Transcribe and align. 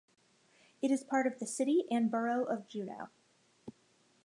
It 0.81 0.89
is 0.89 1.03
part 1.03 1.27
of 1.27 1.37
the 1.37 1.45
City 1.45 1.83
and 1.91 2.09
Borough 2.09 2.45
of 2.45 2.67
Juneau. 2.67 3.09